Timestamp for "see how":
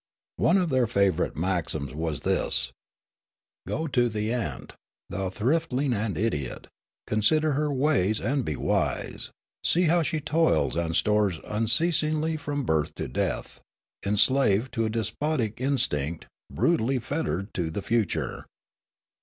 9.63-10.01